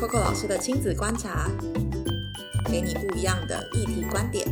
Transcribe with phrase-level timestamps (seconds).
[0.00, 1.50] Coco 老师的亲子观察，
[2.70, 4.46] 给你不一样的议题观点。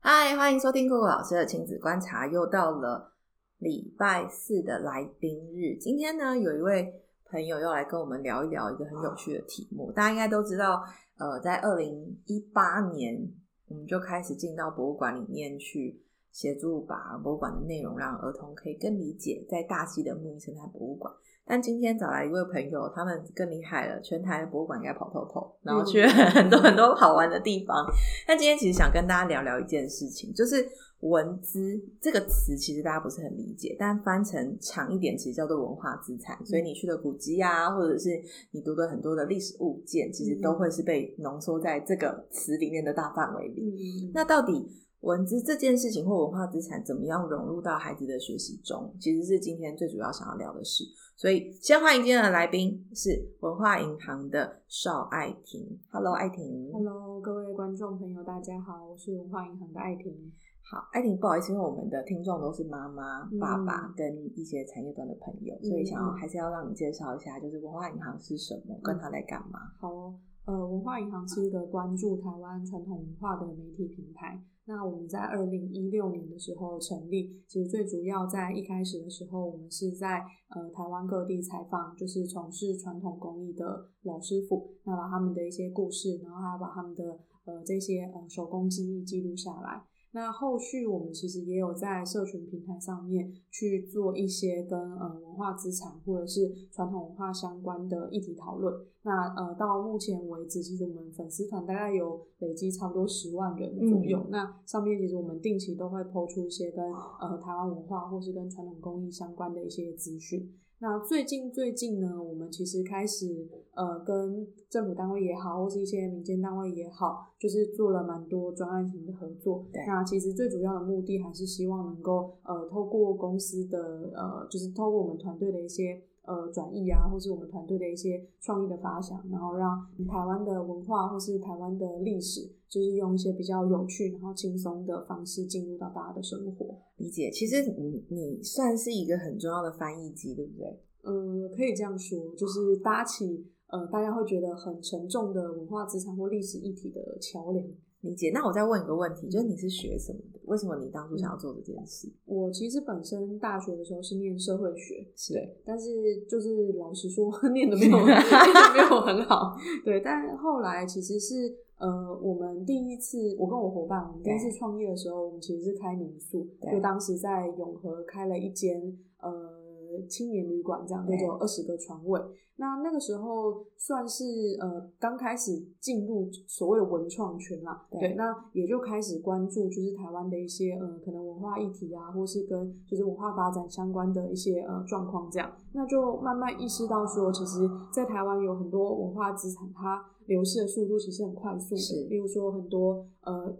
[0.00, 2.26] 嗨，欢迎收听 Coco 老师的亲子观察。
[2.26, 3.12] 又到了
[3.58, 6.94] 礼拜四的来宾日，今天呢，有一位
[7.26, 9.92] 朋友要来跟我们聊一聊一个很有趣的题目。
[9.92, 10.82] 大家应该都知道，
[11.18, 13.30] 呃，在二零一八年，
[13.66, 16.00] 我们就开始进到博物馆里面去。
[16.34, 21.14] 协助把博物馆的内容让儿童可以更理解，在大溪的木鱼生态博物馆。
[21.46, 27.84] 但今天找来一位朋友，他们更厉害了，全台的博物馆应该跑透透，然后去了 很多很多好玩的地方。
[28.26, 30.66] 但今天其实想跟大家聊聊一件事情，就是
[31.00, 36.38] 文资这个词，其实大家不是很理解，但翻成长一点，其实叫做文化资产。
[36.46, 38.10] 所以你去的古迹啊，或者是
[38.52, 44.10] 你读的很多的历史物件，其实都会是被浓缩在这个词里面的大范围里。
[44.14, 44.66] 那到底？
[45.04, 50.82] 文字这件事情或文化资产怎么样融入到孩子的学习中，其实是今天最主要想要聊的事。
[51.14, 53.10] 所以先欢迎今天的来宾是
[53.40, 55.78] 文化银行的邵爱婷。
[55.90, 56.72] Hello，爱婷。
[56.72, 60.32] Hello，各位观众朋友，大家好，我是文化银行的爱婷。
[60.62, 69.60] 好，爱婷，不好意思，因为我们的听众都是妈妈、爸爸跟一些产业端的朋友，所以想要还是要让你介绍一下，就是文化银行是什么，跟他在干嘛。
[69.78, 70.14] 好，
[70.46, 74.42] 呃，文化银行是一个关注台湾传统文化的媒体平台。
[74.66, 89.84] 那我们在二零一六年的时候成立，其实最主要在一开始的时候，我们是在呃台湾各地采访，就是从事传统工艺的老师傅，那把他们的一些故事，然后还要把他们的呃这些呃手工技艺记录下来。
[90.12, 98.72] 那后续我们其实也有在社群平台上面去做一些跟呃文化资产或者是传统文化相关的议题讨论。
[99.06, 104.26] 那呃到目前为止，其实我们粉丝团大概有累积差不多十万人左右。
[104.30, 106.82] 那上面其实我们定期都会抛出一些跟
[107.20, 110.50] 呃台湾文化或是跟传统工艺相关的一些资讯。
[110.78, 119.66] 那最近最近呢，我们其实开始呃跟政府单位也好，或是一些民间单位也好，就是做了蛮多专案型的合作。
[119.86, 126.02] 那其实最主要的目的还是希望能够呃透过公司的呃，就是透过我们团队的一些。
[126.26, 136.78] 呃，转译啊，或是我们团队的一些创意的发想，然后让台湾的文化或是台湾的历史，就是用一些比较有趣然后轻松的方式进入到大家的生活。
[136.96, 140.80] 理解，其实你你算是一个很重要的翻译机，对不对？
[141.02, 147.62] 呃，可以这样说，就是搭起呃大家会觉得很沉重的文化资产或历史议题的桥梁。
[148.00, 148.30] 理解。
[148.32, 150.33] 那我再问一个问题，就是你是学什么的？
[150.46, 152.08] 为什么你当初想要做这件事？
[152.26, 155.34] 我其实本身大学的时候是念社会学，是，
[155.64, 159.56] 但是就是老实说， 念的没有 念的没有很好。
[159.84, 169.63] 对，但后来其实是呃，我们第一次，我跟我伙伴，我们第一次创业的时候，我们其实是开民宿，就当时在永和开了一间呃。
[170.06, 172.20] 青年旅馆这样，就有二十个床位。
[172.56, 174.24] 那那个时候算是
[174.60, 185.50] 呃刚开始进入所谓的文创圈啦，对，那也就开始关注就是台湾的一些呃可能文化议题啊，或是跟就是文化发展相关的一些呃状况这样。
[185.72, 193.56] 那就慢慢意识到说，其实，在台湾有很多文化资产，它流失的速度其实很快速的，例如说很多呃。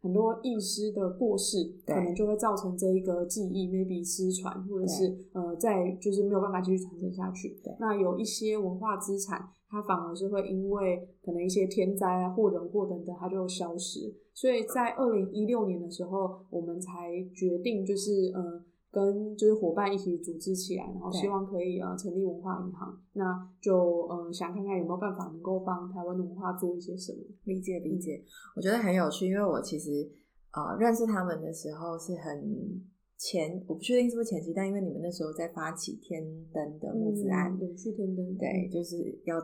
[0.00, 7.60] 很多艺师的过世，可能就会造成这一个记忆 maybe 失传，或者是呃，在就是没有办法继续传承下去。
[7.78, 14.14] 那有一些文化资产，它反而是会因为可能一些天灾啊，或人祸等等，它就消失。
[14.32, 18.64] 所以在二零一六年的时候，我们才决定就是呃。
[18.90, 27.18] 跟就是伙伴一起组织起来，然后希望可以呃成立文化银行，那就呃想看看有没有办法能够帮台湾的文化做一些什么。
[27.44, 28.22] 理解理解，
[28.56, 30.10] 我觉得很有趣，因为我其实
[30.52, 32.82] 呃认识他们的时候是很
[33.16, 36.22] 前，我不确定是不是前期，但因为你们那时候在发起天
[36.52, 39.40] 灯的募资案，永续天灯，对，就是要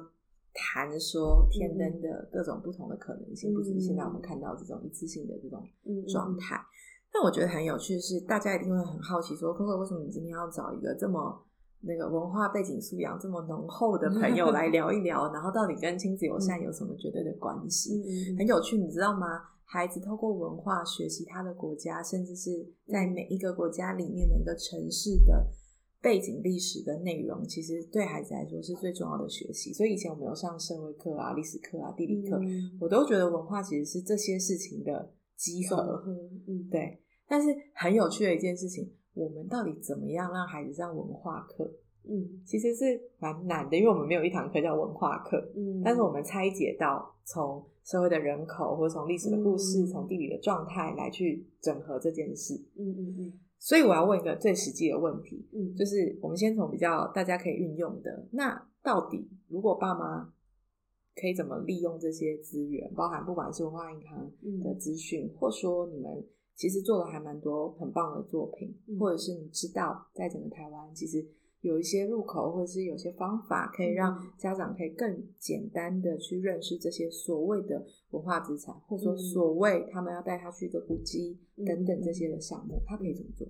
[0.52, 5.62] 谈说天灯的各种不同的可能性，不只是现在我们看到这种一次性的这种
[6.08, 6.56] 状态。
[7.16, 11.42] 但我觉得很有趣的是，大家一定会很好奇，说 Coco 为什么你今天要找一个这么
[11.80, 18.02] 那个文化背景素养这么浓厚的朋友来聊一聊， 然后到底跟亲子友善有什么绝对的关系？
[18.36, 19.40] 很有趣，你知道吗？
[19.64, 22.50] 孩子透过文化学习他的国家，甚至是
[22.86, 25.46] 在每一个国家里面每一个城市的
[26.02, 29.72] 背景历史的内容，其实对孩子来说是最重要的学习。
[29.72, 32.38] 所以以前我们有上社会课啊、历史课啊、地理课，
[32.78, 36.04] 我都觉得文化其实是这些事情的集合。
[36.46, 37.00] 嗯，对。
[37.28, 41.70] 但是很有趣的一件事情，我们到底怎么样让孩子上文化课？
[42.08, 45.36] 嗯，其实是蛮难的，因为我们没有一堂课叫文化课。
[45.56, 52.54] 嗯，但是我们拆解到从社会的人口，或从历史的故事，从地理的状态来去整合这件事。
[52.76, 53.32] 嗯嗯嗯。
[53.58, 60.32] 所以我要问一个最实际的问题，嗯，就是我们先从比较大家可以运用的，那到底如果爸妈
[61.20, 64.30] 可以怎么利用这些资源，包含不管是文化银行
[64.62, 66.24] 的资讯，或说你们
[66.56, 71.24] 其实做了还蛮多很棒的作品，或者是你知道在整个台湾其实。
[71.62, 81.36] 有一些入口，或者是有些方法，可以让家长可以更简单的去认识这些所谓的文化资产，或者说所谓他们要带他去一个古迹
[81.66, 83.48] 等等这些的项目，他可以怎么做？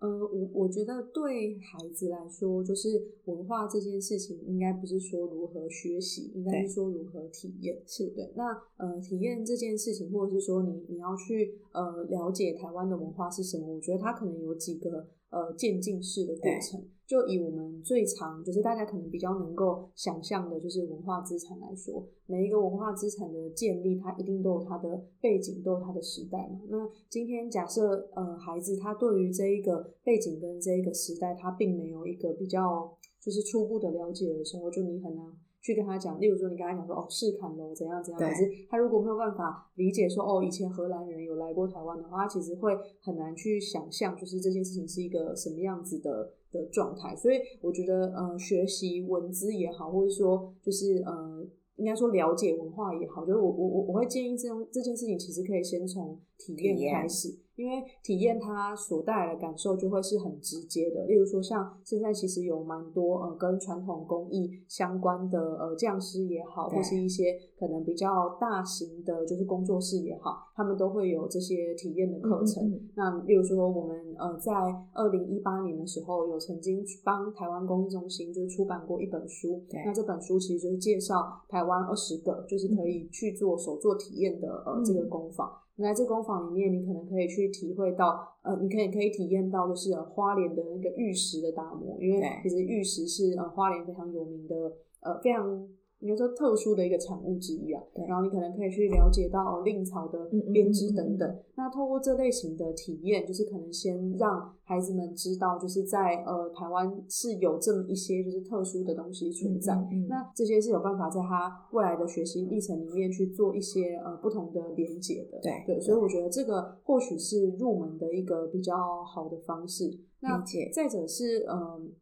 [0.00, 2.88] 呃，我我觉得对孩子来说，就是
[3.24, 7.82] 文化这件事情，应该不是说如何学习，应该是说如何体验。
[7.86, 8.32] 是对。
[8.36, 8.44] 那
[8.76, 16.80] 呃，体验这件事情，或者是说你你要去呃了解台湾的文化是什么，我觉得它可能有几个呃渐进式的过程。
[17.08, 26.60] 就以我们最常就是大家可能比较能够想象的，就是文化资产来说，每一个文化资产的建立，它一定都有它的背景，都有它的时代嘛。
[26.68, 35.24] 那今天假设呃孩子他对于这一个背景跟这一个时代，他并没有一个比较就是初步的了解的时候，就你很难。
[35.60, 47.14] 去跟他讲，例如说你跟他讲说哦，是坎楼怎样怎样，可是他如果没有办法理解说哦，以前荷兰人有来过台湾的话，他其实会很难去想象，就是这件事情是一个什么样子的的状态。
[47.16, 51.46] 所以我觉得，呃，学习文字也好，或者说就是呃，
[51.76, 57.38] 应该说了解文化也好，就是我我我我会建议这种这件事情，其实可以先从体验开始。
[57.58, 72.80] 因为体验它所带来的感受就会是很直接的，例如说像现在其实有蛮多呃跟传统工艺相关的呃匠师也好，或是一些可能比较大型的就是工作室也好，他们都会有这些体验的课程。
[72.94, 74.52] 那例如说我们呃在
[74.92, 85.50] 二零一八年的时候有曾经帮台湾工艺中心就是出版过一本书，那这本书其实就是介绍台湾二十个就是可以去做手作体验的呃这个工坊。
[85.84, 94.54] 来这工坊里面，你可能可以去体会到，呃，你可以可以体验到，就是花莲的那个玉石的打磨，因为其实玉石是呃花莲非常有名的，
[95.00, 95.68] 呃，非常。
[96.00, 101.38] 应该说特殊的一个产物之一啊，然后你可能可以去了解到令草的编织等等。
[101.56, 109.74] 那透过这类型的体验，就是可能先让孩子们知道，就是在呃台湾是有这么一些就是特殊的东西存在。
[110.08, 115.40] 那这些是有办法在他未来的学习历程里面去做一些呃不同的连接的。
[115.40, 119.98] 对对，所以我觉得这个或许是入门的一个比较好的方式。
[120.20, 120.40] 那
[120.72, 121.92] 再者是嗯。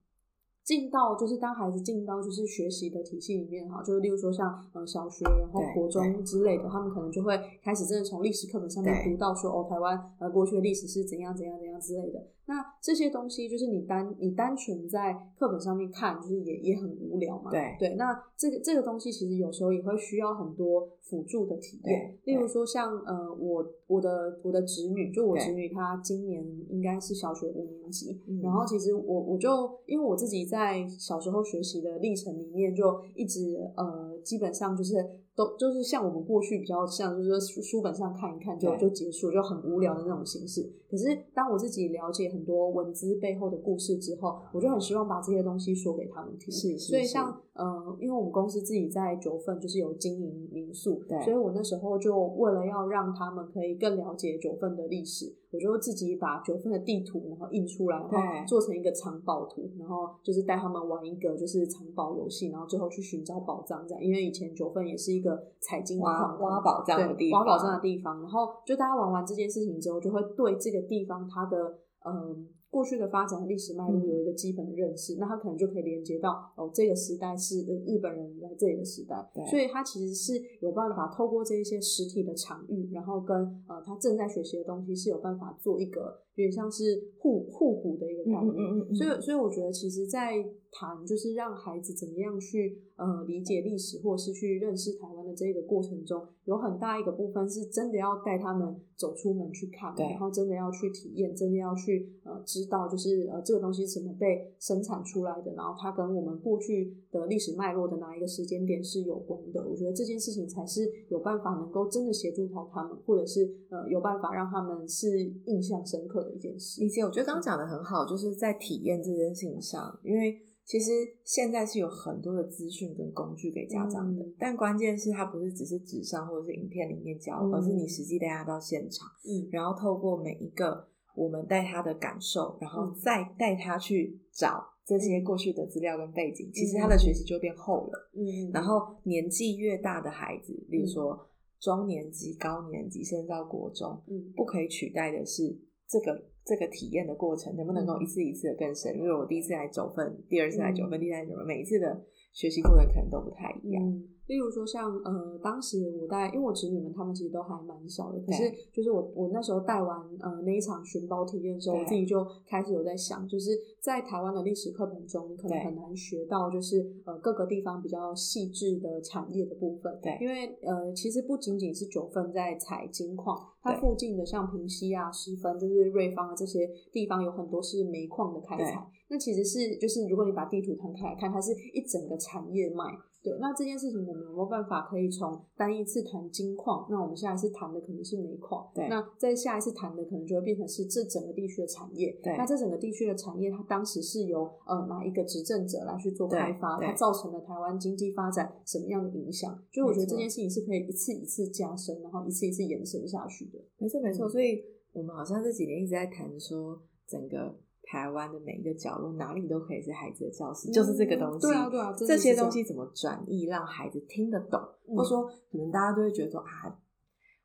[0.66, 12.26] 进到就是当孩子进到就是学习的体系里面哈，就是例如说像呃小学然后国中之类的，他们可能就会开始真的从历史课本上面读到说哦台湾呃过去的历史是怎样怎样怎样之类的。
[12.48, 17.50] 那这些东西就是你单你单纯在课本上面看，就是也也很无聊嘛。
[17.50, 22.16] 对对，那这个这个东西其实有时候也会需要很多辅助的体验。
[22.22, 34.94] 例如说像呃我我的我的侄女，就我侄女她今年应该是小学五年级，然后其实我我就因为我自己在小时候学习的历程里面，就一直呃基本上就是。
[35.36, 40.72] 都就是像我们过去比较像，就是说书书本上看一看就就结束，就很无聊的那种形式。
[40.90, 46.50] 可是当我自己了解很多文字背后的故事之后，我就很希望把这些东西说给他们听。
[46.50, 55.34] 是，所以像呃，因为我们公司自己在九份就是有经营民宿，所以我那时候就为了要让他们可以更了解九份的历史。
[55.56, 64.02] 我就自己把九份的地图，然后印出来，然后做成一个藏宝图，然后就是带他们玩一个就是藏宝游戏，然后最后去寻找宝藏这样。
[64.02, 68.20] 因为以前九份也是一个采金挖挖宝藏的地方，挖宝藏的地方。
[68.20, 72.48] 然后就大家玩完这件事情之后，就会对这个地方它的嗯。
[72.76, 79.16] 过去的发展历史脉络有一个基本的认识，那他可能就可以连接到哦，这个时代是日本人来这里的时代，
[79.48, 83.34] 所以他其实是有办法透过这一些实体的场域，然后跟
[83.66, 88.94] 呃他正在学习的东西是有办法做一个有点像是互互补的一个概念。
[88.94, 102.66] 所以，所以我觉得其实，在谈就是让孩子怎么样去呃理解历史，或者是去认识台湾的这个过程中，有很大一个部分是真的要带他们走出门去看，然后真的要去体验，真的要去呃知。
[102.68, 109.64] 道就是呃这个东西怎么被生产出来的，然后它跟我们过去的历史脉络的哪一个时间点是有关的？
[109.64, 116.80] 我觉得这件事情才是有办法能够真的协助到他们，或者是呃有办法让他们是印象深刻的一件事。
[116.80, 120.90] 理解，我觉得刚刚讲的很好，就是在体验这件事情上，因为其实
[121.24, 130.88] 现在是有很多的资讯跟工具给家长的，但关键是它不是只是纸上或者是影片里面教，而是你实际带他到现场，嗯，然后透过每一个。
[131.18, 138.10] 我们带他的感受，然后再带他去找这些过去的资料跟背景，其实他的学习就变厚了。
[138.12, 141.18] 嗯，然后年纪越大的孩子，例如说
[141.58, 148.96] 中年级、高年级，甚至到国中，嗯，不可以取代的是这个这个体验的过程能不能够一次一次的更深？
[148.96, 153.82] 因为我第一次来九份，第二次来九份，第三次九份，每一次的学习过程可能都不太一样。
[154.26, 169.98] 嗯，例如说像呃，当时我带，因为我侄女们她们其实都还蛮小的，可是就是我我那时候带完呃那一场寻宝体验的时候，我自己就开始有在想，就是在台湾的历史课本中，你可能很难学到就是呃各个地方比较细致的产业的部分。
[170.02, 178.86] 对，因为呃其实不仅仅是九份在采金矿，它附近的像平溪啊、十分，就是瑞芳啊这些地方有很多是煤矿的开采。
[179.08, 182.84] 那其实是就是如果你把地图摊开来看，它是一整个产业脉。
[183.26, 199.52] 对，那这件事情我们有没有办法可以从单一次谈金矿，那我们下一次谈的可能是煤矿，对，那在下一次谈的可能就会变成是这整个地区的产业，对，那这整个地区的产业它当时是由呃哪一个执政者来去做开发，它造成了台湾经济发展什么样的影响？
[199.72, 203.58] 所以我觉得这件事情是可以一次一次加深，然后一次一次延伸下去的。
[203.78, 207.56] 没错没错，所以我们好像这几年一直在谈说整个。
[207.86, 211.46] 台湾的每一个角落，哪里都可以是孩子的教室，就是这个东西。
[211.46, 214.60] 对啊，对啊，这些东西怎么转译，让孩子听得懂？
[214.88, 216.76] 或者说，可能大家都会觉得说啊，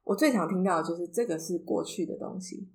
[0.04, 2.68] 我最常听到的就是这个是过去的东西，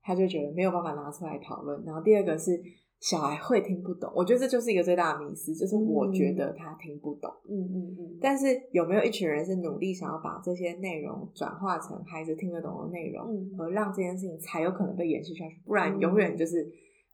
[0.00, 1.82] 他就觉得没有办法拿出来讨论。
[1.84, 2.62] 然后第二个是
[3.00, 7.28] 小孩会听不懂，我觉得这就是一个最大的迷思，就是我觉得他听不懂。
[7.48, 8.18] 嗯嗯嗯。
[8.20, 15.60] 但是有没有一群人是努力想要把这些内容转化成孩子听得懂的内容，而让这件事情才有可能被延续下去？
[15.66, 16.70] 不然永远就是。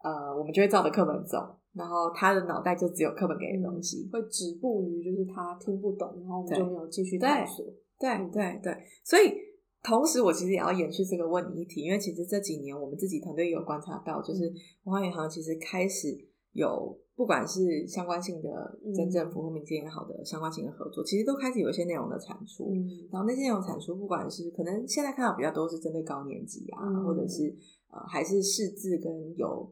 [0.07, 1.39] 呃，我们就会照着课本走，
[1.73, 7.67] 然后他的脑袋就只有课本给的东西，会止步于就是他听不懂，然后我们就没有继续探索。
[7.99, 8.73] 对对对，
[9.03, 9.35] 所以
[9.83, 14.45] 同时我其实也要延续这个问题，因为其实这几年我们自己团队有观察到，就是
[14.85, 16.17] 文化银行其实开始
[16.53, 22.71] 有不管是相关性的真正服务民间也好的相关性的合作，其实都开始有一些内容的产出。
[23.11, 27.53] 然后那些内容产出，不管是可能现在看到比较多是针对高年级啊，或者是
[27.91, 29.69] 呃还是识字跟有。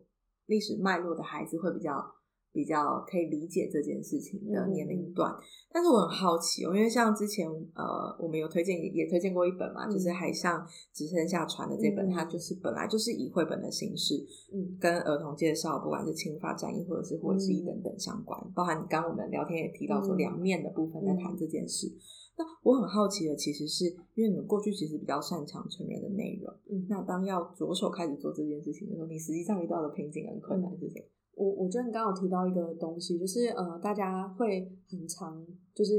[0.47, 2.05] 历史脉络的孩子会比较
[2.53, 5.35] 比较可以理解这件事情的年龄段，
[5.73, 21.91] 但是我很好奇哦，因为像之前呃，我们有推荐也推荐过一本嘛，就是《海上只剩下船》的这本，它就是本来就是以绘本的形式，嗯，跟儿童介绍，不管是侵法战役或者是火之等等相关，包含你刚我们聊天也提到说两面的部分在谈这件事。
[22.37, 31.05] 那我很好奇的，其实是因为你们过去其实比较擅长成人的内容，嗯，那当要着手开始做这件事情的时候，你实际上遇到的瓶颈跟困难是什么？
[31.37, 35.93] 我我觉得你刚刚提到一个东西，就是呃，大家会很常就是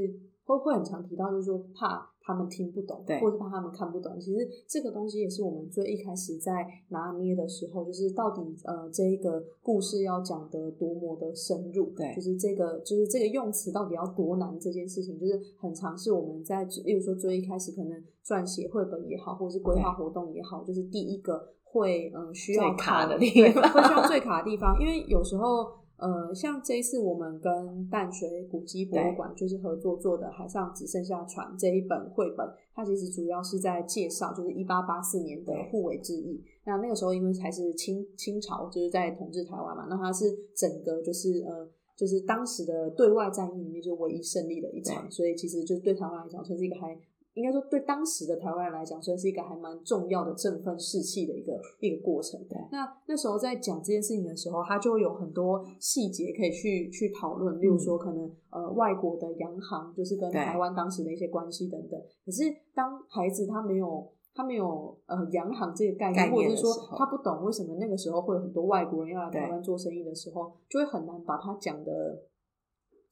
[0.44, 2.15] 会会很常提到，就是说怕。
[2.26, 4.20] 他们听不懂，或者怕他们看不懂。
[4.20, 25.85] 其实这个东西也是我们最一开始在拿捏的时候，就是到底呃这一个故事要讲的多么的深入，对，就是这个就是这个用词到底要多难这件事情，就是很尝试我们在，例如说最一开始可能撰写绘本也好，或者是规划活动也好，就是第一个会嗯需要卡的地方，会需要最卡的地方，因为有时候。
[25.98, 36.44] 呃，像这一次我们跟淡水古迹博物馆就是合作做的《海上只剩下船》这一本绘本，它其实主要是在介绍，就是一八八四年的互为之役。
[36.66, 40.26] 那那个时候因为还是清清朝就是在统治台湾嘛，那它是
[40.56, 46.98] 整个就是呃，就是当时的对外战役里面就唯一胜利的一场，所以其实就对台湾来讲算是一个还。
[47.36, 52.40] 应该说，对当时的台湾人来讲，算是一个还蛮重要的振奋士气的一个一个过程。
[52.50, 62.02] 对，那那时候在讲这件事情的时候，他就有很多细节可以去去讨论，例如说，可能呃，外国的洋行就是跟台湾当时的一些关系等等。
[62.26, 72.24] 可是，当孩子他没有他没有呃洋行这个概念，或者是说他不懂为什么那个时候会有很多外国人要来台湾做生意的时候，就会很难把他讲的。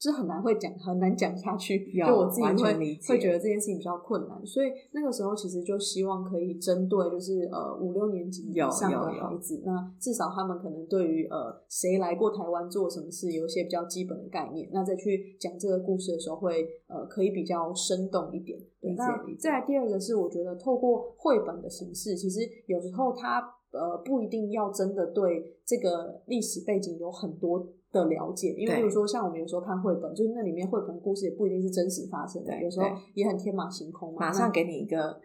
[0.04, 1.90] 是很难会讲，很难讲下去。
[2.06, 2.74] 就我自己会
[3.08, 18.60] 会觉得这件事情比较困难，所以那个时候其实就希望可以针对就是呃五六年级以上的孩子，那至少他们可能对于呃谁来过台湾做什么事有一些比较基本的概念，那再去讲这个故事的时候会呃可以比较生动一点。
[18.98, 23.42] 那再来第二个是我觉得透过绘本的形式，其实有时候它
[23.74, 27.68] 呃不一定要真的对这个历史背景有很多。
[27.94, 35.22] 的了解，因为比如说像我们有时候看绘本，就是那里面绘本故事也不一定是真实发生的，有时候也很天马行空嘛，马上给你一个。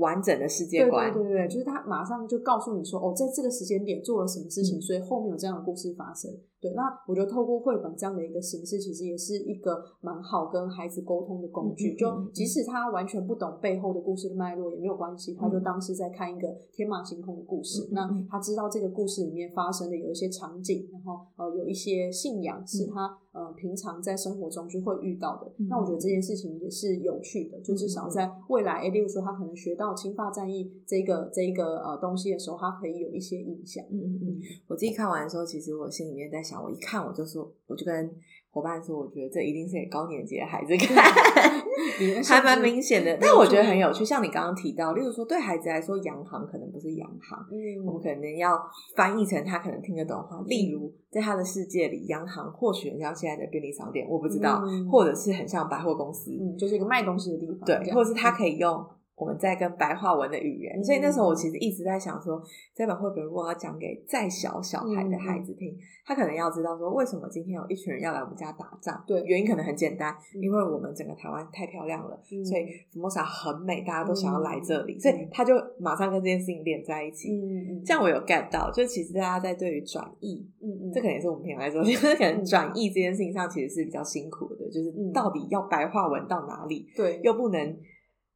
[0.00, 6.30] 完整的世界观，对对对，就是他马上就告诉你说，哦，在这个时间点做了什么事情，所以后面有这样的故事发生。
[6.60, 11.94] 对，那我觉得透过绘本这样的一个形式，其实也是一个蛮好跟孩子沟通的工具。
[11.94, 17.88] 就即使他完全不懂背后的故事的脉络也没有关系，他就当是在看一个天马行空的故事。
[17.92, 25.52] 那他知道这个故事里面发生的有一些场景，然后呃有一些信仰是他呃平常在生活中就会遇到的。
[25.58, 33.84] 嗯那我觉得这件事情也是有趣的，就至少在未来，诶例如说他可能学到侵犯战役这个这一个呃东西的时候，他可以有一些印象。
[33.90, 38.10] 嗯嗯嗯，我自己看完的时候，其实我心里面在想，我一看我就说，我就跟
[38.52, 40.96] 伙伴说，我觉得这一定是给高年级的孩子看，
[42.24, 43.16] 还蛮明显的。
[43.20, 48.60] 但我觉得很有趣，像你刚刚提到，例如说对孩子来说，洋行可能不是洋行，嗯我们可能要
[48.96, 50.42] 翻译成他可能听得懂的话。
[50.46, 58.84] 例如，在他的世界里，洋行或许很像现在的便利商店，我不知道，嗯或者是很像百货公司，嗯，就是一个卖东西的地方，对，或者是他可以用
[59.20, 60.80] 我们在跟白话文的语言。
[60.80, 62.42] 嗯所以那时候我其实一直在想说，
[62.74, 69.04] 这本绘本如果要讲给再小小孩的孩子听，他可能要知道说，为什么今天有一群人要来我们家打仗？
[69.06, 69.22] 对。
[69.24, 70.42] 原因可能很简单，嗯。
[70.42, 77.30] 因为我们整个台湾太漂亮了，嗯所以福摩萨很美，大家都想要来这里，嗯所以他就马上跟这件事情连在一起。
[77.30, 82.44] 嗯嗯，这样我有 get 到，就其实大家在对于转译，嗯嗯，这可能也是我们平常来说，就是可能嗯。
[82.44, 85.12] 转译这件事情上其实是比较辛苦的，就是嗯。
[85.12, 87.20] 到底要白话文到哪里，对。
[87.22, 87.76] 又不能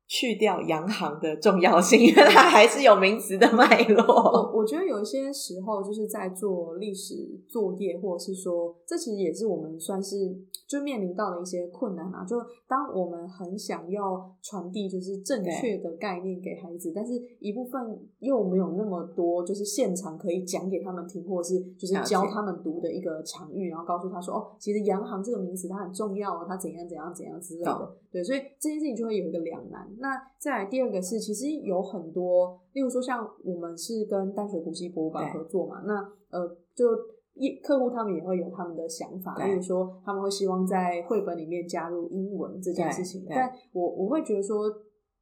[0.06, 4.04] 去掉洋行的重要性，因为它还是有名词的脉络。
[4.04, 7.14] 我我觉得有一些时候就是在做历史
[7.48, 10.36] 作业，或者是说，这其实也是我们算是
[10.68, 12.24] 就面临到的一些困难啊。
[12.24, 12.36] 就
[12.68, 17.80] 当我们很想要传递就是正确的概念给孩子，但是一部分
[18.18, 27.96] 又没有那么多就是现场可以讲给他们听，或者是就是教他们读的一个场域，然后告诉他说哦，其实洋行这个名词它很重要啊，它怎样怎样怎样之类的。
[28.12, 29.93] 对，所以这件事情就会有一个两难。
[30.00, 35.94] 那再来第二个是，其实有很多，例如说像我们是跟淡水古迹博物馆合作嘛，那
[36.30, 36.86] 呃就
[37.34, 44.64] 一客户他们也会有他们的想法，例如说他们会希望在绘本里面加入英文这件事情，但我我会觉得说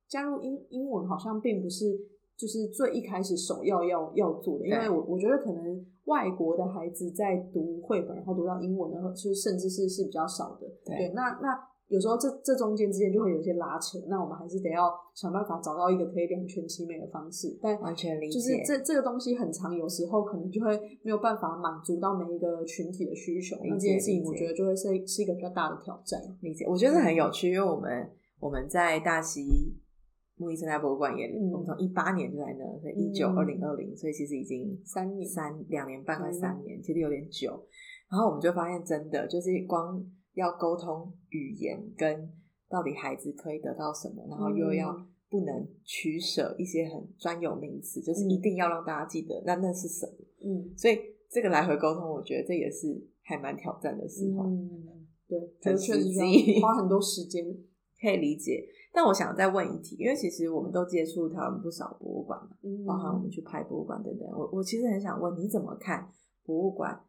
[0.08, 1.98] 加入英英文好像并不是
[2.36, 11.58] 就是最一开始首要要要做的，因为我我觉得可能外国的孩子在读绘本，然后读到英文的，就是甚至是是比较少的，对对，那那
[11.92, 17.58] 有时候这这中间之间就会有一些拉扯，那我们还是得要想办法找到一个可以两全其美的方式。
[17.60, 23.56] 但完全理解就是这这个东西很长，有时候可能就会没有办法满足到每一个群体的需求。
[23.62, 26.18] 那这件事情，我觉得就会是是一个比较大的挑战。
[26.40, 29.76] 理解，我觉得很有趣，因为我们我们在大溪
[30.38, 37.50] 木艺生态博物馆也，嗯我们从一八年就在那，所以一九、嗯二零、二零，所以其实已经三年三两年半快嗯三年，其实有点久。
[38.10, 40.02] 然后我们就发现，真的就是光
[40.34, 42.30] 要沟通语言跟
[42.68, 50.12] 到底孩子可以得到什么，然后又要嗯不能取舍一些很专有名词，就是嗯一定要让大家记得那那是什么。
[50.44, 50.98] 嗯所以
[51.30, 54.44] 这个来回沟通，我觉得这也是还蛮挑战的时候。
[54.44, 57.44] 嗯，对，确实实需际花很多时间。
[58.02, 64.28] 可以理解，但我想再问一题，因为其实我们都接触台湾不少博物馆嘛，嗯，包含我们去拍博物馆等等。
[64.32, 66.10] 我我其实很想问，你怎么看
[66.44, 67.00] 博物馆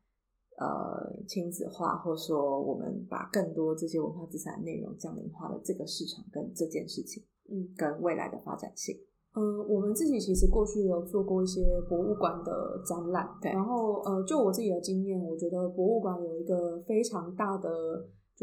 [0.58, 8.96] 呃亲子化，或说我们把更多这些文化资产内容降临化的这个市场跟这件事情，嗯，跟未来的发展性？
[9.36, 17.68] 嗯，我们自己其实过去有做过一些博物馆的展览，对然后呃，就我自己的经验，我觉得博物馆有一个非常大的，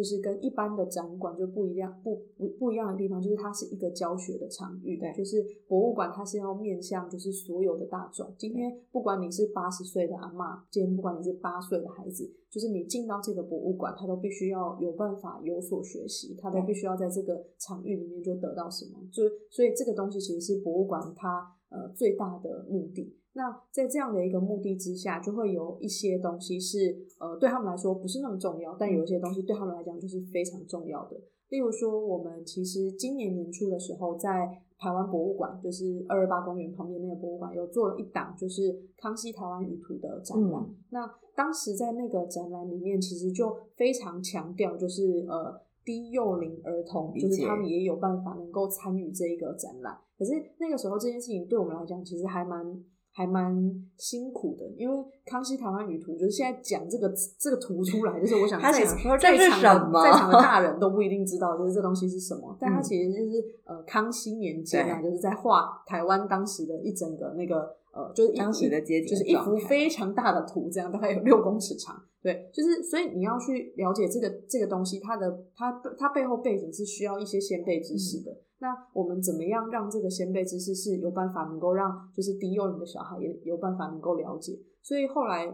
[0.01, 23.20] 就是跟一般的展馆就不一样，不不不一样的地方，就是它是一个教学的场域，对就是博物馆它是要面向就是所有的大众，今天不管你是八十岁的阿妈，今天不管你是八岁的孩子，就是你进到这个博物馆，他都必须要有办法有所学习，他都必须要在这个场域里面就得到什么，就所以这个东西其实是博物馆它呃最大的目的。
[23.33, 31.17] 那在这样的一个目的之下，就会有一些东西是呃对他们来说不是那么重要，但有一些东西对他们来讲就是非常重要的。
[31.49, 40.63] 例如说，我们其实今年年初的时候，在台湾博物馆，就是二二八公园旁边那个博物馆，有做了一档就是康熙台湾舆图的展览。
[40.63, 49.97] 嗯那当时在那个展览里面，其实就非常强调，就是呃低幼龄儿童，就是他们也有办法能够参与这一个展览。
[50.19, 52.81] 可是那个时候这件事情对我们来讲，其实还蛮。
[53.13, 53.55] 还蛮
[53.97, 54.97] 辛苦的，因为
[55.27, 62.57] 康熙台湾语图就是现在讲这个这个图出来，就是我想他在在场的在场的大人 都不一定知道，就是这东西是什么。
[62.61, 72.01] 但它嗯其实就是呃康熙年间啊，就是在画台湾当时的一整个那个呃，就是当时的街景就是一幅非常大的图，这样大概有六公尺长。
[72.23, 78.31] 对，就是所以你要去了解这个这个东西，它的它它背后背景是需要一些先辈知识的。
[78.61, 84.59] 那我们怎么样让这个先辈知识是有办法能够让就是低幼龄的小孩也有办法能够了解？
[84.83, 85.47] 所以后来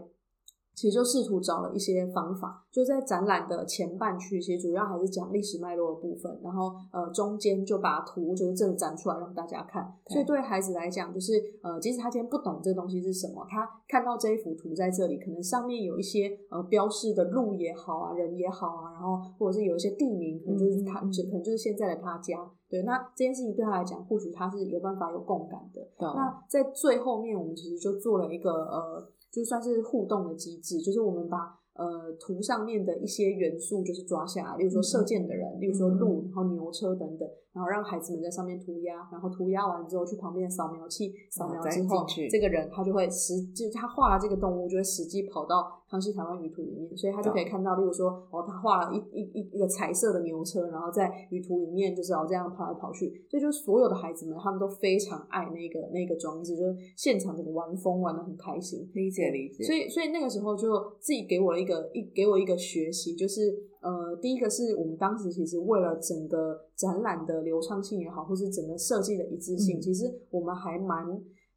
[0.77, 9.91] 其实就试图找了一些方法，就在展览的前半区，其实主要还是讲历史脉络的部分，然后呃中间就把图就是真的展出来让大家看。
[10.05, 22.37] 所以对孩子来讲，就是呃即使他今天不懂这个东西是什么，他看到这一幅图在这里，可能上面有一些呃标示的路也好啊，人也好啊，然后或者是有一些地名，可能就是他，就可能就是现在的他家。
[22.69, 25.81] 对，那这件事情对他来讲，或许他是有办法有共感的。
[25.97, 29.09] 那在最后面，我们其实就做了一个呃。
[29.31, 37.27] 就算是互动的机制，就是我们把呃图上面的一些元素就是抓下来，例如说射箭的人，例如说鹿，然后牛车等等。
[37.53, 59.63] 然后让孩子们在上面涂鸦，然后涂鸦完之后去旁边的扫描器扫描之后，这个人他就会实，就是他画了这个动物就会实际跑到康熙台湾舆图里面，所以他就可以看到，例如说哦，他画了一一一一个彩色的牛车，然后在舆图里面就是哦这样跑来跑去，所以就所有的孩子们他们都非常爱那个那个装置，就是现场这个玩风玩的很开心，理解理解。
[59.63, 63.67] 所以所以那个时候就自己给我了一个一给我一个学习，就是。
[63.79, 71.05] 呃，第一个是我们当时其实为了整个展览的流畅性也好，或是整个设计的一致性，其实我们还蛮，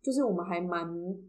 [0.02, 0.86] 就是我们还蛮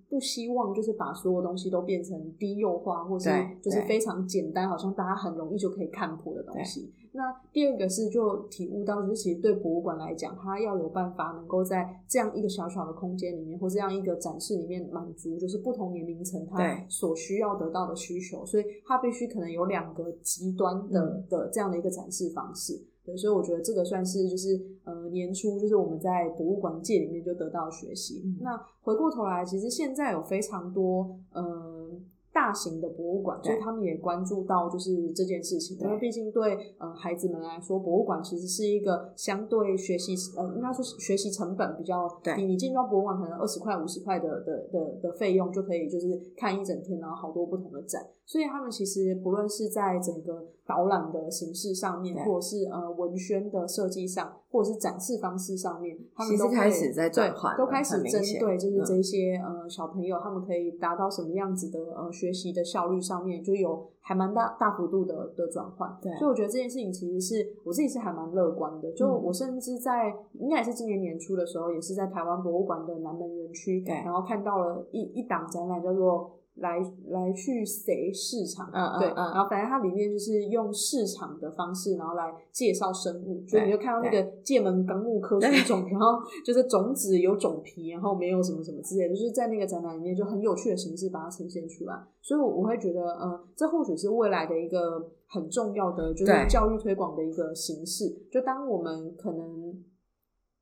[0.10, 3.30] 不希望，就是把所有东西都变成低幼化，或是
[3.64, 6.94] 就是非常简单，好像大家很容易就可以看破的东西。
[7.14, 22.82] 那第二个是就体悟到，就是其实对博物馆来讲，它要有办法能够在这样一个小小的空间里面，或这样一个展示里面满足，就是不同年龄层他所需要得到的需求，所以它必须可能有两个极端的的这样的一个展示方式。
[23.04, 28.24] 对，所以我觉得这个算是就是呃年初就是我们在博物馆界里面就得到学习。
[28.40, 32.06] 那回过头来，其实现在有非常多嗯。
[32.34, 42.46] 大型的博物馆，所以他们也关注到就是这件事情，因为毕竟对呃孩子们来说，博物馆其实是一个相对学习呃应该说学习成本比较低。
[42.46, 48.02] 你进到博物馆可能二十块五十块的的的的费用就可以就是看一整天，然后好多不同的展。
[48.26, 65.98] 所以他们其实不论是在整个导览的形式上面，或者是呃文宣的设计上，或者是展示方式上面，他们都开始在转换，都开始针对就是这些呃小朋友，他们可以达到什么样子的呃学习的效率上面，就有还蛮大大幅度的的转换。
[66.02, 68.92] 对，所以我觉得这件事情其实是我自己是还蛮乐观的。
[68.92, 76.41] 就我甚至在应该也是今年年初的时候，也是在台湾博物馆的南门园区，然后看到了一一档展览叫做。
[76.62, 78.70] 来来去谁市场？
[78.74, 91.96] 嗯对，然后反正它里面就是用市场的方式，然后来介绍生物，所以你就看到那个界门纲目科属种，然后就是种子有种皮，然后没有什么什么之类，就是在那个展览里面就很有趣的形式把它呈现出来。
[92.22, 98.06] 所以，我我会觉得，呃，这或许是未来的一个很重要的，就是教育推广的一个形式。
[98.32, 99.84] 就当我们可能。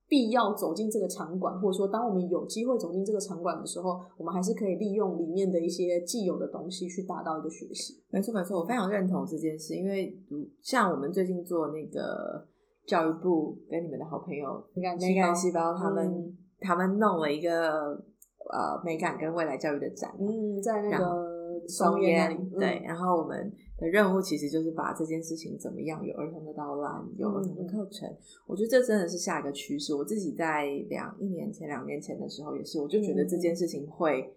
[0.09, 8.03] 必要走进这个场馆，或者说，当我们有机会走进这个场馆的时候，我们还是可以利用里面的一些既有的东西去达到一个学习。
[8.09, 10.19] 没错，没错，我非常认同这件事，因为
[10.63, 12.43] 像我们最近做那个
[12.87, 21.28] 教育部跟你们的好朋友美感细胞，他们他们弄了一个呃美感跟未来教育的展，嗯，在那个
[21.69, 23.53] 松烟对，然后我们。
[23.79, 28.13] 的任务其实就是把这件事情怎么样有儿童的导览，有儿童的课程。
[28.45, 29.95] 我觉得这真的是下一个趋势。
[29.95, 34.29] 我自己在两一年前、两年前的时候也是，我就觉得这件事情会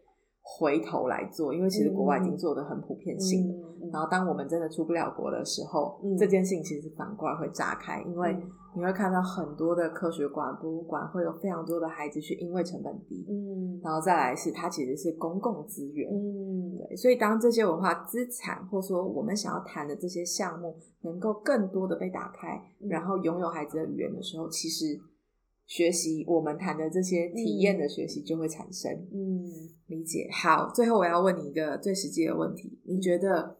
[0.42, 3.68] 回头来做，因为其实国外已经做的很普遍性了。
[3.92, 8.36] 然后当我们真的出不了国的时候，这件事情其实反过来会炸开，因为
[8.74, 16.96] 你会看到很多的科学馆、博物馆会有非常多的孩子去，因为成本低，嗯，然后再来是它其实是公共资源，嗯。
[16.96, 24.98] 所以，当这些文化资产，或者说我们想要谈的这些项目，能够更多的被打开，然后拥有孩子的语言的时候，其实
[25.72, 28.92] 学习我们谈的这些体验的学习就会产生。
[29.10, 29.42] 嗯，
[29.86, 30.28] 理解。
[30.30, 33.56] 好，最后我要问你一个最实际的问题：你觉得？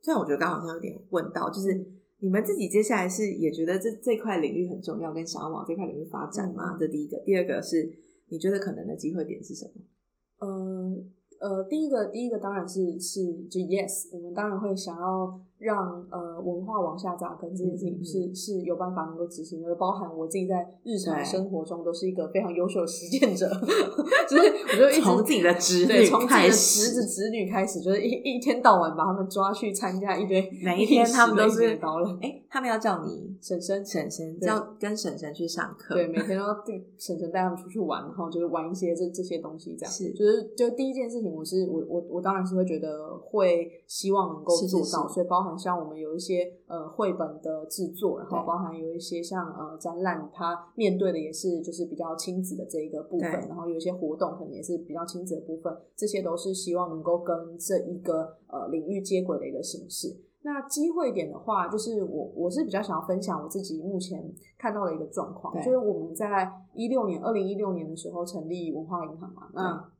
[0.00, 1.74] 虽然我觉得刚好像有点问到，就是
[2.20, 6.76] 你们自己接下来是也觉得这这块领域很重要，跟想要往这块领域发展吗？
[6.78, 7.18] 这第一个。
[7.26, 7.92] 第二个是，
[8.28, 10.46] 你觉得可能的机会点是什么？
[10.46, 11.04] 呃。
[11.40, 15.40] 呃，第一个，第一个当然是是就 yes，我们当然会想要。
[15.58, 23.48] 让呃文化往下扎根这件事情是是有办法能够执行的，包含我自己在日常生活中都是一个非常优秀的实践者，
[24.28, 36.64] 就是我就一直从自己的侄女从自己的侄子侄女开始，就是一一天到晚把他们抓去参加一堆，每一天他们都是高了，哎，他们要叫你婶婶婶婶，要跟婶婶去上课，对，每天都要
[36.98, 45.14] 婶婶带他们出去玩，然后就是玩一些这这些东西，这样是，就是就第一件事情情，我是我我我当然是会觉得会希望能够做到，是。
[45.14, 60.16] 所以包含像我们有一些呃绘本的制作，然后包含有一些像呃展览，它面对的也是就是比较亲子的这一个部分，然后有一些活动可能也是比较亲子的部分，这些都是希望能够跟这一个呃领域接轨的一个形式。
[60.42, 69.90] 那机会点的话，就是我我是比较想要分享我自己目前看到的一个状况，就是我们在一六年二零一六年的时候成立文化银行嘛，那。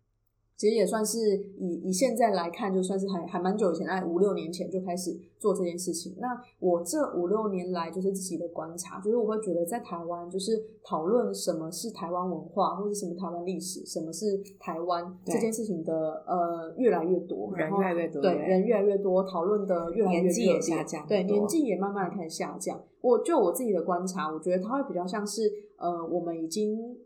[0.59, 6.16] 其实也算是以以现在来看，就算是还还蛮久以前，在五六年前就开始做这件事情。
[6.18, 6.27] 那
[6.59, 22.83] 我这五六年来，就是自己的观察，就是我会觉得在台湾，就是讨论什么是台湾文化，或者什么台湾历史，什么是台湾这件事情的呃越来越多，人越来越多，对人越来越多，讨论的越来越年纪也下降，对年纪也慢慢的开始下降。
[23.01, 26.99] 我就我自己的观察，我觉得它会比较像是呃，我们已经。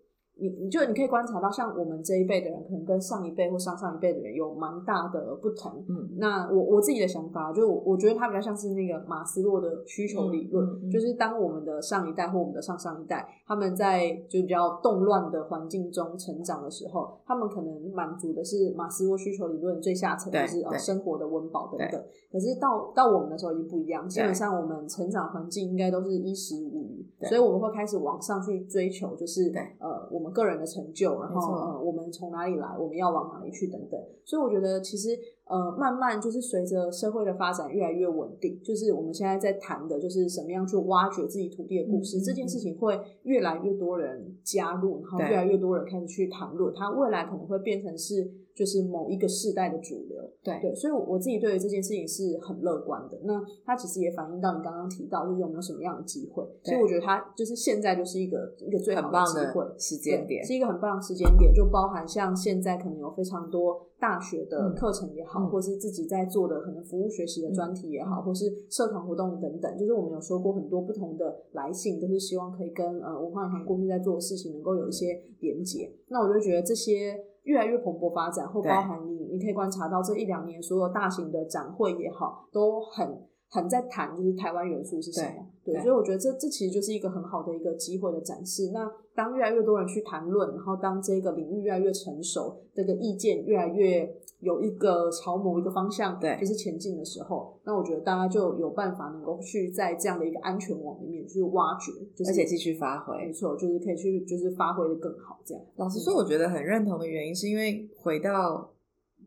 [0.43, 5.85] 你你就你可以观察到，像我们这一辈的人，可能跟上一辈或上上一辈的人有蛮大的不同。
[5.89, 22.03] 嗯，那我我自己的想法，就我觉得它比较像是那个马斯洛的需求理论，就是当我们的上一代或我们的上上一代，他们在就比较动乱的环境中成长的时候，他们可能满足的是马斯洛需求理论最下层，就是呃生活的温饱等等。
[22.33, 30.23] 可是到到我们的时候已经不一样，基本上我们成长环境应该都是衣食无余，所以我们会开始往上去追求，就是呃我。
[30.23, 34.01] 我们个人的成就，然后呃，我们从哪里来，我们要往哪里去等等。
[34.25, 48.42] 所以我觉得，其实呃，慢慢就是随着社会的发展越来越稳定，就是我们现在在谈的，就是什么样去挖掘自己土地的故事，这件事情会越来越多人加入，然后越来越多人开始去谈论，它未来可能会变成是。
[48.55, 53.19] 就是某一个世代的主流，对对，所以我自己对于这件事情是很乐观的。
[53.25, 56.45] 那它其实也反映到你刚刚提到，就是有没有什么样的机会。
[56.62, 61.53] 所以我觉得它就是现在就是一个一个最好的机会时间点，是一个很棒的时间点。
[61.55, 69.79] 就包含像现在可能有非常多大学的课程也好，或是自己在做的可能服务学习的专题也好，或是社团活动等等。
[69.79, 75.91] 就是我们有说过很多不同的来信，都是希望可以跟呃文化银行过去在做的事情能够有一些连接。
[76.09, 77.25] 那我就觉得这些。
[77.43, 85.47] 越来越蓬勃发展，或包含你，你可以观察到这一两年所有大型的展会也好，都很很在谈，就是台湾元素是什么。
[85.65, 88.71] 对，所以我觉得这这其实就是一个很好的一个机会的展示。
[88.73, 101.91] 那当越来越多人去谈论，然后当这个领域越来越成熟，这个意见越来越有一个朝某一个方向，对，就是前进的时候，那我觉得大家就有办法能够去在这样的一个安全网里面去挖掘，
[102.29, 103.17] 而且继续发挥。
[103.17, 105.41] 没错，就是可以去就是发挥的更好。
[105.47, 108.69] 这样，老实说，我觉得很认同的原因是因为回到。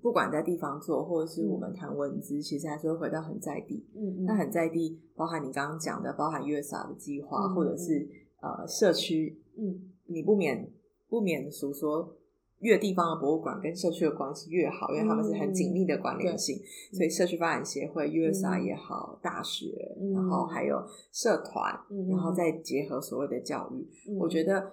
[0.01, 3.84] 不管在地方做，或者是我们谈文字，其实还是会回到很在地。
[3.95, 8.08] 嗯嗯，那很在地，包含你刚刚讲的，包含 USA 的计划，或者是
[8.39, 9.41] 呃社区。
[9.58, 10.71] 嗯，你不免
[11.10, 12.15] 不免俗说，
[12.59, 16.57] 越地方的博物馆跟社区的关系越好，因为他们是很紧密的关联性。
[16.93, 21.73] 所以社区发展协会、USA 也好，大学，然后还有社团，
[22.09, 23.87] 然后再结合所谓的教育，
[24.19, 24.71] 我觉得。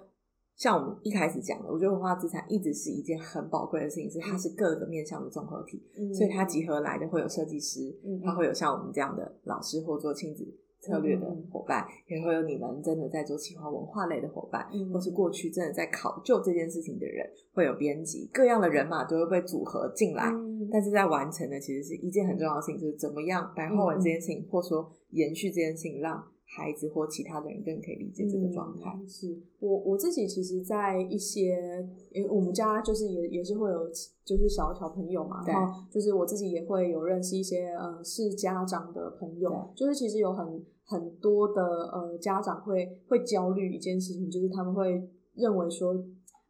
[0.55, 5.83] 像我们一开始讲的，我觉得文化资产一直是一件很宝贵的事情，是它是各个面向的综合体，
[6.14, 7.92] 所以它集合来的会有设计师，
[8.23, 10.47] 它会有像我们这样的老师或做亲子
[10.83, 20.31] 策略的伙伴，也会有你们真的在做企划文化类的伙伴，或是过去真的在考究这件事情的人，会有编辑，各样的人马都会被组合进来，
[20.73, 26.32] 但是在完成的其实是一件很重要的事情，就是怎么样白话文这件事情，或说延续这件事情让。
[26.55, 28.99] 孩子或其他的人更可以理解这个状态。
[29.09, 33.88] 是我我自己，其实，在一些，因为我们家就是也也是会有，
[34.25, 45.95] 就是小小朋友嘛，然后就是我自己也会有认识一些，呃，是家长的朋友，就是其实有很很多的呃家长会会焦虑一件事情，就是他们会认为说。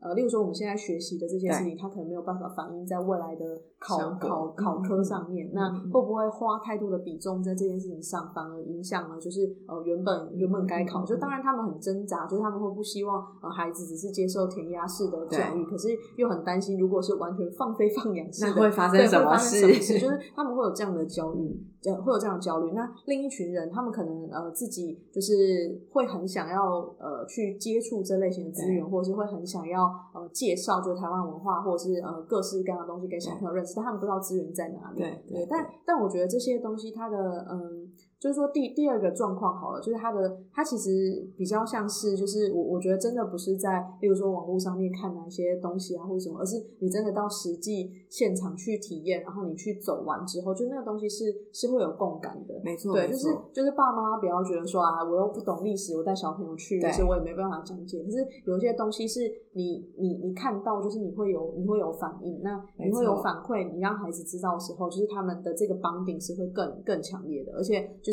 [0.03, 5.49] 呃，例如说我们现在学习的这些事情，它可能没有办法反映在未来的考考考科上面。
[5.55, 11.05] 那会不会花太多的比重在这件事情上，反而影响了就是呃原本原本该考？
[11.05, 19.61] 就当然他们很挣扎，就是他们会不希望呃孩子只是接受填鸭式的教育，可是又很担心，如果是完全放飞放养式的，会发生什么事？
[19.79, 21.65] 就是他们会有这样的焦虑，
[22.05, 22.73] 会有这样的焦虑。
[22.73, 29.92] 那另一群人，他们可能呃自己就是会很想要呃去接触这类型的资源，或者是会很想要。
[30.15, 35.01] 呃，介绍就是台湾文化，或者是呃各式各样的东西给小朋友认识，但他们不知道资源在哪里。
[35.01, 37.93] 对对，但但我觉得这些东西，它的嗯。
[38.23, 52.61] 就是说，第第二个状况好了，就是它的它其实比较像是，就是我我觉得真的不是在，例如说网络上面看哪些东西啊或者什么，而是你真的到实际现场去体验，然后你去走完之后，就那个东西是是会有共感的。
[52.63, 58.05] 没错，对，就是就是爸妈不要觉得说啊，我又不懂历史，我带小朋友去，而且我也没办法讲解。
[58.05, 59.21] 可是有些东西是
[59.55, 68.12] 你你你你看到，就是你会有你会有反应，那你会有反馈，你让孩子知道的时候，就是他们的这个绑定是会更更强烈的，而且就是。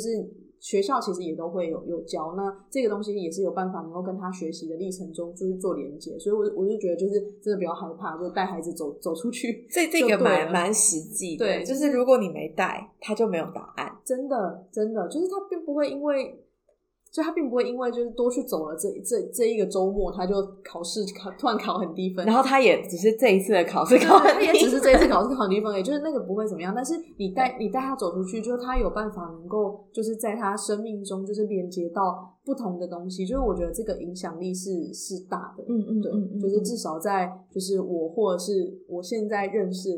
[0.59, 16.43] 学校其实也都会有有教，那这个东西也是有办法能够跟他学习的历程中就是做连接，所以，我我就觉得就是真的不要害怕，就带孩子走走出去， 这这个蛮蛮实际的，对，就是如果你没带，他就没有答案，真的真的就是他并不会因为。
[17.11, 26.71] 所以他并不会因为就是多去走了这这这一个周末，他就考试考突然考很低分，然后他也只是这一次的考试考，他也只是这一次考试考很低分，也就是那个不会怎么样。
[26.75, 39.89] 但是你带你带他走出去，就是他有办法能够就是在他生命中就是连接到不同的东西，就是我觉得这个影响力是是大的，嗯嗯，对，就是至少在就是我或者是我现在认识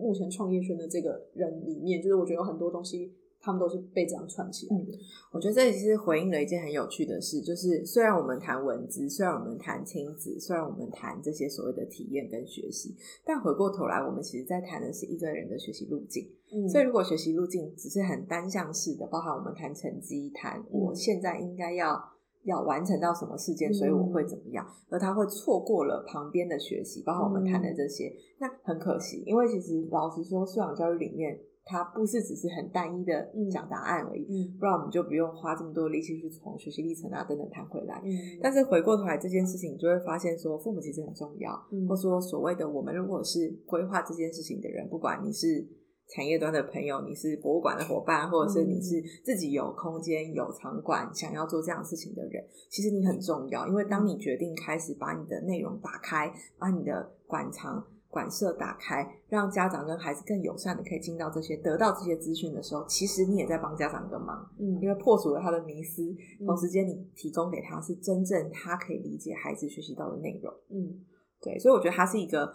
[0.00, 3.12] 目前创业圈的这个人里面，就是我觉得有很多东西。
[3.46, 4.98] 他们都是被这样串起来的。
[5.30, 16.28] 我觉得这也是回应了一件很有趣的事，就是虽然我们谈文字，虽然我们谈亲子，虽然我们谈这些所谓的体验跟学习，但回过头来，我们其实在谈的是一个人的学习路径。
[16.52, 22.02] 嗯，所以如果学习路径只是很单向式的，包含我们谈成绩，谈我现在应该要
[22.42, 29.22] 要完成到什么事件，所以我会怎么样，而他会错过了旁边的学习，包括我们谈的这些，那很可惜。
[29.24, 31.38] 因为其实老实说，素养教育里面。
[31.68, 38.00] 它不是只是很单一的讲答案而已，不然我们就不用花这么多力气去从学习历程啊等等谈回来。
[38.40, 41.52] 但是回过头来这件事情，你就会发现说，父母其实很重要，
[41.88, 45.66] 或说所谓的我们如果是规划这件事情的人，不管你是
[46.14, 57.84] 产业端的朋友，你是博物馆的伙伴，或者是你是自己有空间有场馆想要做这样事情的人，其实你很重要，因为当你决定开始把你的内容打开，把你的馆藏。
[58.08, 66.14] 馆舍打开，让家长跟孩子更友善的可以进到这些，得到这些资讯的时候，其实你也在帮家长一个忙，嗯，因为破除了他的迷思，
[66.44, 71.00] 同时间你提供给他是真正他可以理解孩子学习到的内容，嗯，
[71.42, 72.54] 对，所以我觉得它是一个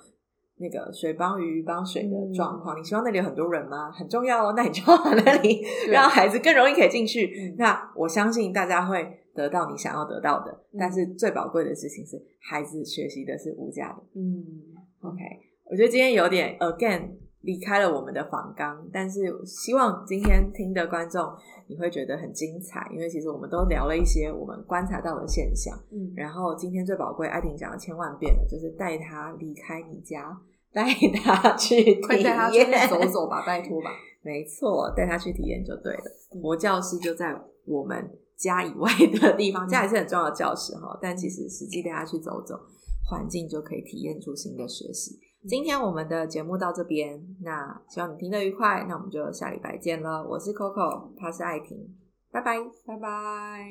[0.58, 2.80] 那个水帮鱼鱼帮水的状况。
[2.80, 3.92] 你希望那里有很多人吗？
[3.92, 7.56] 很重要哦，那你就把那里 让孩子更容易可以进去。
[7.58, 14.46] 那我相信大家会得到你想要得到的，但是最宝贵的事情是孩子学习的是无价的，嗯
[15.02, 15.20] ，OK。
[15.70, 17.12] 我觉得今天有点 again
[17.42, 21.26] 离开了我们的访纲，但是希望今天听的观众
[21.68, 25.74] 你会觉得很精彩，因为其实我们都聊了一些我们观察到的现象。
[25.92, 30.38] 嗯，然后今天最宝贵，艾婷讲了千万遍了，就是带他离开你家，
[30.74, 30.84] 带
[31.24, 33.90] 他去体验，走走吧，拜托吧。
[34.22, 36.04] 没错，带他去体验就对了。
[36.40, 37.36] 魔教室就在
[37.66, 38.88] 我们家以外
[39.20, 42.56] 的地方，家也是很重要的教室哈，但其实实际带他去走走，
[43.12, 45.20] 环境就可以体验出新的学习。
[45.46, 50.26] 今天我们的节目到这边，那希望你听得愉快，那我们就下礼拜见了。
[50.26, 51.78] 我是 Coco，他是爱婷，
[52.32, 53.66] 拜拜，拜拜。